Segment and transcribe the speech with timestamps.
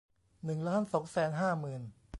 [0.45, 1.81] หนึ่งล้านสองแสนห้าหมื่น